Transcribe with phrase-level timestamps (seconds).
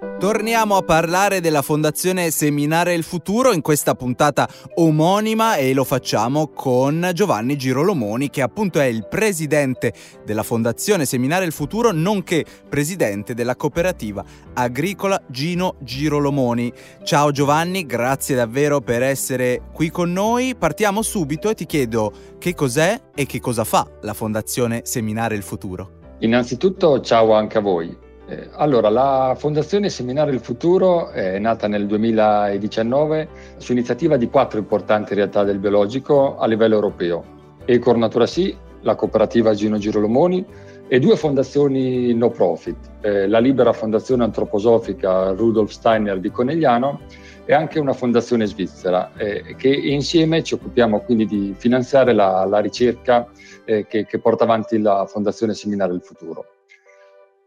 [0.00, 6.48] Torniamo a parlare della Fondazione Seminare il Futuro in questa puntata omonima e lo facciamo
[6.48, 9.92] con Giovanni Girolomoni che appunto è il presidente
[10.24, 14.24] della Fondazione Seminare il Futuro nonché presidente della cooperativa
[14.54, 16.72] agricola Gino Girolomoni.
[17.02, 20.56] Ciao Giovanni, grazie davvero per essere qui con noi.
[20.56, 25.42] Partiamo subito e ti chiedo che cos'è e che cosa fa la Fondazione Seminare il
[25.42, 26.16] Futuro.
[26.20, 28.08] Innanzitutto ciao anche a voi.
[28.30, 34.60] Eh, allora, la Fondazione Seminare il Futuro è nata nel 2019 su iniziativa di quattro
[34.60, 37.24] importanti realtà del biologico a livello europeo.
[37.64, 40.46] Ecor Natura Sì, la cooperativa Gino Girolomoni
[40.86, 47.00] e due fondazioni no profit, eh, la Libera Fondazione Antroposofica Rudolf Steiner di Conegliano
[47.44, 52.60] e anche una fondazione svizzera, eh, che insieme ci occupiamo quindi di finanziare la, la
[52.60, 53.26] ricerca
[53.64, 56.44] eh, che, che porta avanti la Fondazione Seminare il Futuro.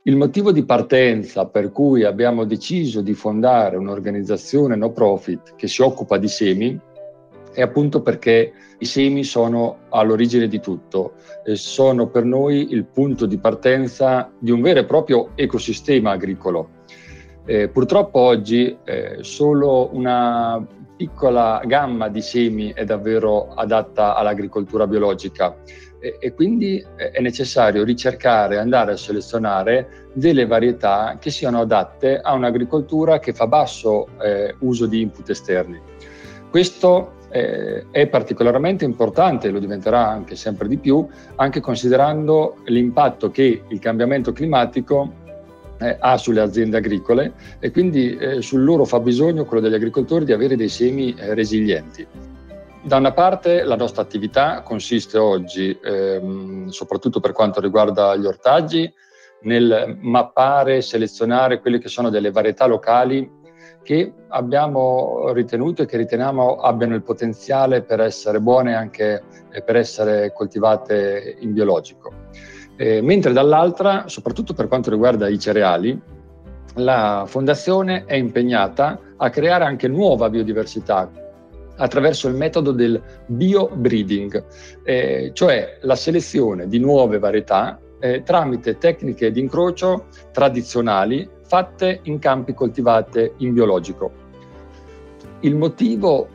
[0.05, 5.82] Il motivo di partenza per cui abbiamo deciso di fondare un'organizzazione no profit che si
[5.82, 6.77] occupa di semi
[7.54, 11.13] è appunto perché i semi sono all'origine di tutto
[11.45, 16.82] e sono per noi il punto di partenza di un vero e proprio ecosistema agricolo.
[17.45, 20.67] Eh, purtroppo oggi eh, solo una
[20.98, 25.55] piccola gamma di semi è davvero adatta all'agricoltura biologica
[26.04, 32.34] e, e quindi è necessario ricercare, andare a selezionare delle varietà che siano adatte a
[32.34, 35.79] un'agricoltura che fa basso eh, uso di input esterni.
[36.49, 43.63] Questo eh, è particolarmente importante, lo diventerà anche sempre di più, anche considerando l'impatto che
[43.65, 45.21] il cambiamento climatico
[45.79, 50.34] eh, ha sulle aziende agricole e quindi eh, sul loro fabbisogno, quello degli agricoltori, di
[50.34, 52.05] avere dei semi eh, resilienti.
[52.85, 58.93] Da una parte la nostra attività consiste oggi, ehm, soprattutto per quanto riguarda gli ortaggi,
[59.43, 63.41] nel mappare selezionare quelle che sono delle varietà locali
[63.84, 69.23] che abbiamo ritenuto e che riteniamo abbiano il potenziale per essere buone anche
[69.63, 72.11] per essere coltivate in biologico.
[72.75, 75.97] Eh, mentre dall'altra, soprattutto per quanto riguarda i cereali,
[76.75, 81.09] la Fondazione è impegnata a creare anche nuova biodiversità,
[81.78, 84.45] attraverso il metodo del biobreeding,
[84.84, 92.19] eh, cioè la selezione di nuove varietà eh, tramite tecniche di incrocio tradizionali fatte in
[92.19, 94.11] campi coltivati in biologico.
[95.41, 96.28] Il motivo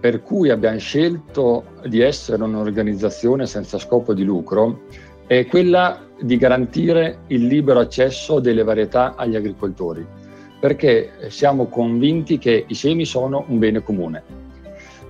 [0.00, 4.82] per cui abbiamo scelto di essere un'organizzazione senza scopo di lucro
[5.26, 10.06] è quella di garantire il libero accesso delle varietà agli agricoltori,
[10.60, 14.37] perché siamo convinti che i semi sono un bene comune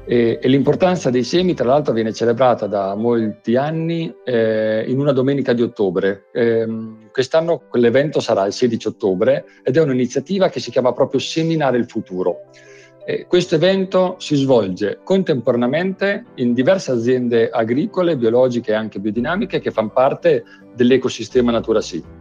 [0.09, 5.13] e, e, l'importanza dei semi, tra l'altro, viene celebrata da molti anni eh, in una
[5.13, 6.29] domenica di ottobre.
[6.33, 6.67] Eh,
[7.13, 11.85] quest'anno quell'evento sarà il 16 ottobre ed è un'iniziativa che si chiama proprio Seminare il
[11.85, 12.39] futuro.
[13.05, 19.71] Eh, questo evento si svolge contemporaneamente in diverse aziende agricole, biologiche e anche biodinamiche che
[19.71, 20.43] fanno parte
[20.75, 22.18] dell'ecosistema Natura Sì.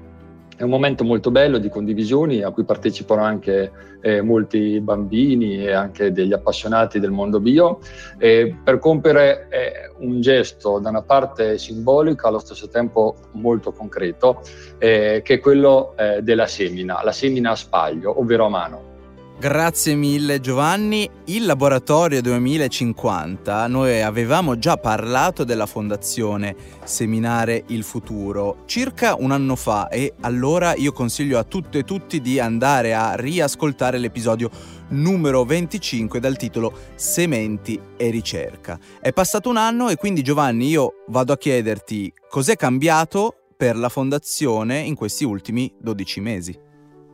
[0.58, 5.72] È un momento molto bello di condivisioni a cui partecipano anche eh, molti bambini e
[5.72, 7.78] anche degli appassionati del mondo bio
[8.18, 14.42] eh, per compiere eh, un gesto da una parte simbolico allo stesso tempo molto concreto
[14.80, 18.97] eh, che è quello eh, della semina, la semina a spaglio, ovvero a mano.
[19.40, 21.08] Grazie mille Giovanni.
[21.26, 29.56] Il laboratorio 2050, noi avevamo già parlato della fondazione Seminare il Futuro circa un anno
[29.56, 34.50] fa e allora io consiglio a tutte e tutti di andare a riascoltare l'episodio
[34.90, 38.80] numero 25 dal titolo Sementi e ricerca.
[39.00, 43.90] È passato un anno e quindi Giovanni io vado a chiederti cos'è cambiato per la
[43.90, 46.66] fondazione in questi ultimi 12 mesi.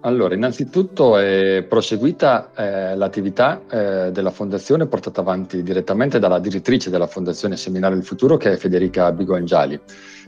[0.05, 7.07] Allora, innanzitutto è proseguita eh, l'attività eh, della Fondazione portata avanti direttamente dalla direttrice della
[7.07, 9.79] Fondazione Seminare il Futuro, che è Federica Bigongiali,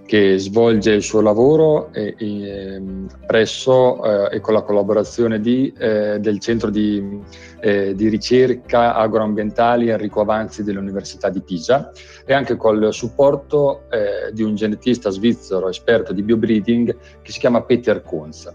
[0.06, 2.82] che svolge il suo lavoro eh,
[3.28, 7.20] presso e con la collaborazione di, eh, del Centro di,
[7.60, 11.92] eh, di, Ricerca Agroambientali Enrico Avanzi dell'Università di Pisa
[12.26, 17.62] e anche col supporto eh, di un genetista svizzero esperto di biobreeding che si chiama
[17.64, 18.54] Peter Kunz.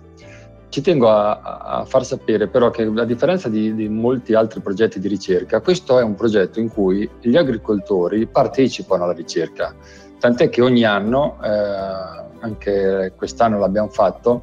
[0.70, 5.00] Ci tengo a, a, far sapere però che a differenza di, di, molti altri progetti
[5.00, 9.74] di ricerca, questo è un progetto in cui gli agricoltori partecipano alla ricerca,
[10.18, 14.42] tant'è che ogni anno, eh, anche quest'anno l'abbiamo fatto,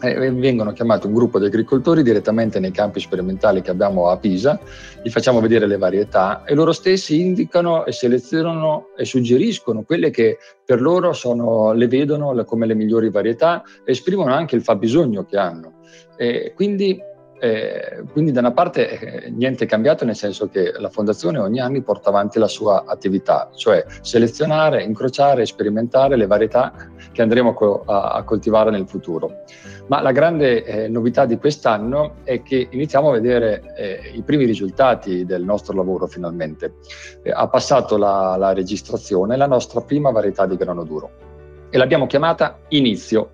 [0.00, 4.58] eh, vengono chiamati un gruppo di agricoltori direttamente nei campi sperimentali che abbiamo a Pisa,
[5.02, 10.38] gli facciamo vedere le varietà e loro stessi indicano e selezionano e suggeriscono quelle che
[10.64, 15.36] per loro sono, le vedono come le migliori varietà e esprimono anche il fabbisogno che
[15.36, 15.80] hanno.
[16.16, 17.00] E quindi
[17.40, 21.60] Eh, quindi da una parte eh, niente è cambiato nel senso che la fondazione ogni
[21.60, 26.72] anno porta avanti la sua attività, cioè selezionare, incrociare, sperimentare le varietà
[27.12, 29.44] che andremo a, co- a coltivare nel futuro.
[29.86, 34.44] Ma la grande eh, novità di quest'anno è che iniziamo a vedere eh, i primi
[34.44, 36.74] risultati del nostro lavoro finalmente.
[37.22, 41.10] Eh, ha passato la, la registrazione la nostra prima varietà di grano duro
[41.70, 43.30] e l'abbiamo chiamata Inizio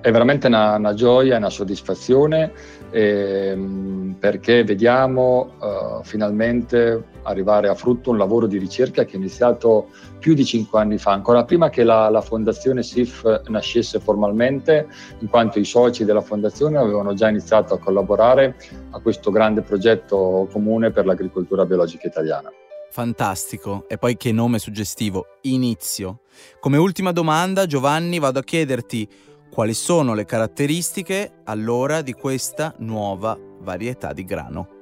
[0.00, 2.52] è veramente una, una gioia una soddisfazione
[2.90, 9.88] ehm, perché vediamo uh, finalmente arrivare a frutto un lavoro di ricerca che è iniziato
[10.18, 14.86] più di cinque anni fa, ancora prima che la, la fondazione SIF nascesse formalmente,
[15.20, 18.56] in quanto i soci della fondazione avevano già iniziato a collaborare
[18.90, 22.50] a questo grande progetto comune per l'agricoltura biologica italiana.
[22.90, 26.20] Fantastico, e poi che nome suggestivo, inizio.
[26.58, 29.08] Come ultima domanda, Giovanni, vado a chiederti
[29.50, 34.79] quali sono le caratteristiche allora di questa nuova varietà di grano?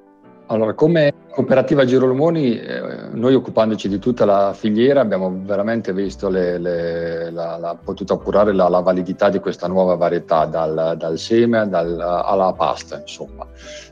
[0.50, 2.81] Allora, come cooperativa Girolomoni, eh,
[3.12, 8.55] noi occupandoci di tutta la filiera abbiamo veramente visto le, le, la, la, potuto appurare
[8.55, 13.47] la, la, validità di questa nuova varietà, dal, dal seme dal, alla pasta, insomma.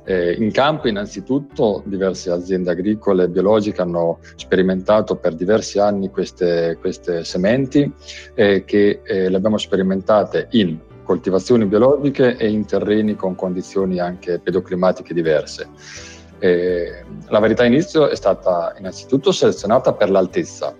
[0.04, 6.78] Eh, in campo innanzitutto diverse aziende agricole e biologiche hanno sperimentato per diversi anni queste,
[6.80, 7.92] queste sementi
[8.34, 14.38] eh, che eh, le abbiamo sperimentate in coltivazioni biologiche e in terreni con condizioni anche
[14.38, 16.14] pedoclimatiche diverse.
[16.38, 20.74] Eh, la varietà inizio è stata innanzitutto selezionata per l'altezza.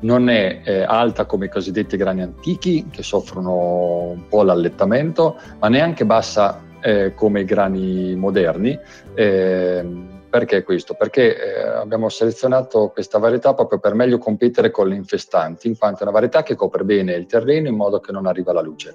[0.00, 5.68] Non è eh, alta come i cosiddetti grani antichi che soffrono un po' l'allettamento, ma
[5.68, 8.78] neanche bassa eh, come i grani moderni.
[9.14, 10.94] Ehm, perché questo?
[10.94, 16.00] Perché eh, abbiamo selezionato questa varietà proprio per meglio competere con le infestanti, in quanto
[16.00, 18.94] è una varietà che copre bene il terreno in modo che non arriva la luce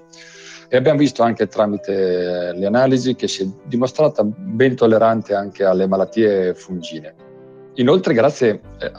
[0.68, 5.86] e abbiamo visto anche tramite le analisi che si è dimostrata ben tollerante anche alle
[5.86, 7.26] malattie fungine.
[7.78, 8.90] Inoltre, grazie eh,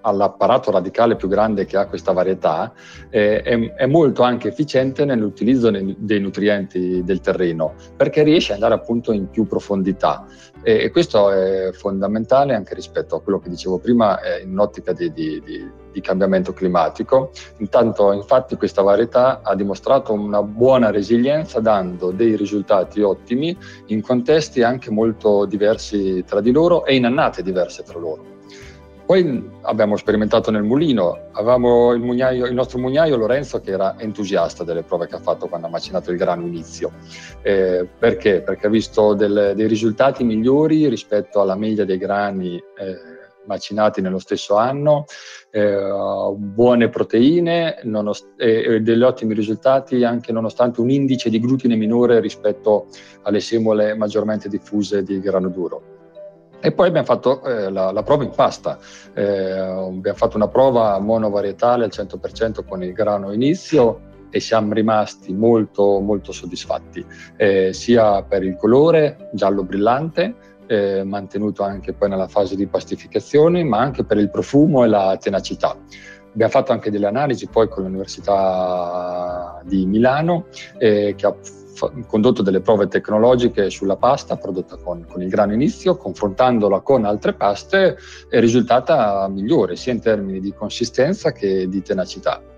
[0.00, 2.72] all'apparato radicale più grande che ha questa varietà,
[3.08, 9.12] eh, è, molto anche efficiente nell'utilizzo dei nutrienti del terreno, perché riesce ad andare appunto
[9.12, 10.26] in più profondità.
[10.62, 14.92] E, e questo è fondamentale anche rispetto a quello che dicevo prima eh, in un'ottica
[14.92, 17.30] di, di, di, di, cambiamento climatico.
[17.58, 23.56] Intanto, infatti, questa varietà ha dimostrato una buona resilienza, dando dei risultati ottimi
[23.86, 28.30] in contesti anche molto diversi tra di loro e in annate diverse tra loro.
[29.10, 34.62] Poi abbiamo sperimentato nel mulino, avevamo il, mugnaio, il, nostro mugnaio Lorenzo che era entusiasta
[34.62, 36.92] delle prove che ha fatto quando ha macinato il grano inizio.
[37.42, 38.40] Eh, perché?
[38.40, 43.09] Perché ha visto del, dei risultati migliori rispetto alla media dei grani eh,
[43.50, 45.06] macinati nello stesso anno,
[45.50, 52.20] eh, buone proteine nonost- e degli ottimi risultati anche nonostante un indice di glutine minore
[52.20, 52.86] rispetto
[53.22, 55.98] alle semole maggiormente diffuse di grano duro.
[56.62, 58.78] E poi abbiamo fatto eh, la, la, prova in pasta,
[59.14, 65.32] eh, abbiamo fatto una prova monovarietale al 100% con il grano inizio e siamo rimasti
[65.32, 67.04] molto molto soddisfatti,
[67.36, 70.34] eh, sia per il colore giallo brillante,
[70.70, 75.18] eh, mantenuto anche poi nella fase di pastificazione, ma anche per il profumo e la
[75.20, 75.76] tenacità.
[76.32, 80.46] Abbiamo fatto anche delle analisi poi con l'Università di Milano
[80.78, 81.34] eh, che ha
[82.06, 87.32] condotto delle prove tecnologiche sulla pasta prodotta con, con, il grano inizio, confrontandola con altre
[87.32, 87.96] paste
[88.28, 92.49] è risultata migliore sia in termini di consistenza che di tenacità.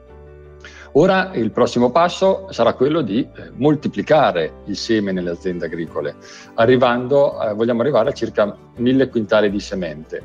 [0.95, 6.17] Ora il prossimo passo sarà quello di eh, moltiplicare il seme nelle aziende agricole,
[6.55, 10.23] arrivando, eh, vogliamo arrivare a circa mille quintali di semente.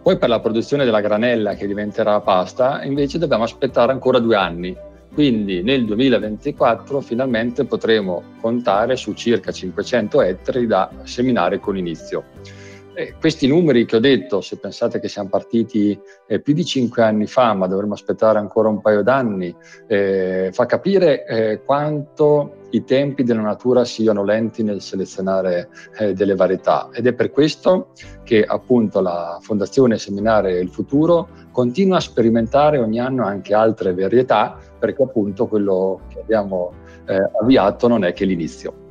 [0.00, 4.76] Poi per la produzione della granella che diventerà pasta invece dobbiamo aspettare ancora due anni,
[5.12, 12.22] quindi nel 2024 finalmente potremo contare su circa 500 ettari da seminare con inizio.
[12.98, 17.02] Eh, questi numeri che ho detto, se pensate che siamo partiti eh, più di cinque
[17.02, 19.54] anni fa, ma dovremmo aspettare ancora un paio d'anni,
[19.86, 26.34] eh, fa capire eh, quanto i tempi della natura siano lenti nel selezionare eh, delle
[26.34, 27.90] varietà ed è per questo
[28.24, 34.58] che appunto la Fondazione Seminare il Futuro continua a sperimentare ogni anno anche altre varietà
[34.78, 36.72] perché appunto quello che abbiamo
[37.06, 38.85] eh, avviato non è che l'inizio.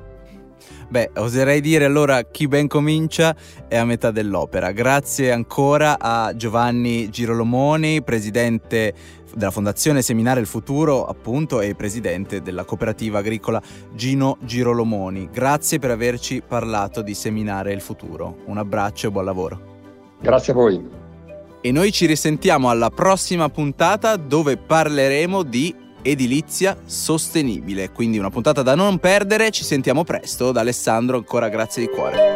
[0.88, 3.36] Beh, oserei dire allora chi ben comincia
[3.68, 4.72] è a metà dell'opera.
[4.72, 8.94] Grazie ancora a Giovanni Girolomoni, presidente
[9.34, 13.62] della Fondazione Seminare il Futuro, appunto, e presidente della cooperativa agricola
[13.94, 15.30] Gino Girolomoni.
[15.32, 18.38] Grazie per averci parlato di Seminare il Futuro.
[18.46, 19.74] Un abbraccio e buon lavoro.
[20.22, 21.04] Grazie a voi.
[21.62, 27.92] E noi ci risentiamo alla prossima puntata dove parleremo di edilizia sostenibile.
[27.92, 30.52] Quindi una puntata da non perdere, ci sentiamo presto.
[30.52, 32.35] Da Alessandro ancora grazie di cuore.